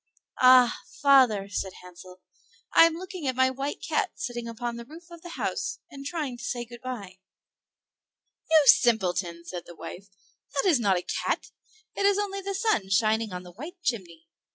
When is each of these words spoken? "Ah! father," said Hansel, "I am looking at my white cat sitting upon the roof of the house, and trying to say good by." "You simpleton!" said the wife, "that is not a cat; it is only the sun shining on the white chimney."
"Ah! 0.41 0.79
father," 1.03 1.47
said 1.47 1.73
Hansel, 1.83 2.23
"I 2.73 2.85
am 2.85 2.95
looking 2.95 3.27
at 3.27 3.35
my 3.35 3.51
white 3.51 3.83
cat 3.87 4.13
sitting 4.15 4.47
upon 4.47 4.75
the 4.75 4.85
roof 4.85 5.11
of 5.11 5.21
the 5.21 5.37
house, 5.37 5.77
and 5.91 6.03
trying 6.07 6.39
to 6.39 6.43
say 6.43 6.65
good 6.65 6.81
by." 6.81 7.19
"You 8.49 8.63
simpleton!" 8.65 9.45
said 9.45 9.67
the 9.67 9.75
wife, 9.75 10.07
"that 10.55 10.65
is 10.67 10.79
not 10.79 10.97
a 10.97 11.03
cat; 11.03 11.51
it 11.95 12.07
is 12.07 12.17
only 12.17 12.41
the 12.41 12.55
sun 12.55 12.89
shining 12.89 13.31
on 13.31 13.43
the 13.43 13.51
white 13.53 13.79
chimney." 13.83 14.27